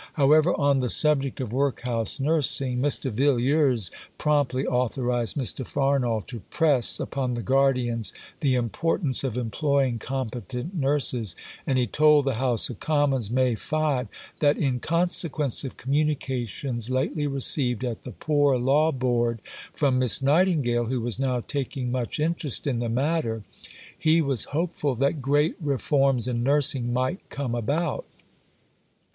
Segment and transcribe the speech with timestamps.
[0.13, 3.11] However, on the subject of workhouse nursing, Mr.
[3.11, 5.63] Villiers promptly authorized Mr.
[5.63, 11.35] Farnall to press upon the Guardians the importance of employing competent nurses,
[11.67, 14.07] and he told the House of Commons (May 5)
[14.39, 19.37] that "in consequence of communications lately received at the Poor Law Board
[19.71, 23.43] from Miss Nightingale, who was now taking much interest in the matter,"
[23.95, 28.07] he was hopeful that great reforms in nursing might come about.